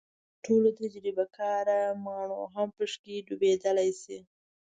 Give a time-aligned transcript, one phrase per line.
[0.33, 4.17] تر ټولو تجربه کاره ماڼو هم پکې ډوبېدلی شي.